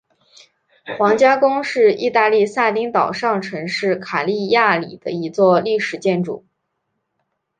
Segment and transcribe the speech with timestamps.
[0.97, 6.43] 皇家宫是义大利撒丁岛上城市卡利亚里的一座历史建筑。